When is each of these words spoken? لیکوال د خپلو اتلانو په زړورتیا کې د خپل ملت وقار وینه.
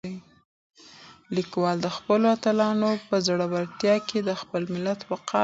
لیکوال 1.35 1.77
د 1.83 1.87
خپلو 1.97 2.25
اتلانو 2.35 2.91
په 3.07 3.15
زړورتیا 3.27 3.95
کې 4.07 4.19
د 4.23 4.29
خپل 4.41 4.61
ملت 4.73 4.99
وقار 5.11 5.29
وینه. 5.33 5.39